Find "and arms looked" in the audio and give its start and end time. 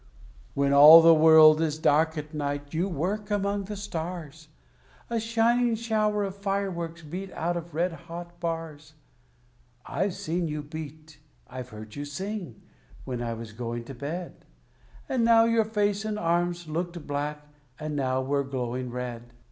16.03-17.05